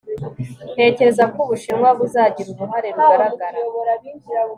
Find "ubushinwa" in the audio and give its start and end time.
1.45-1.89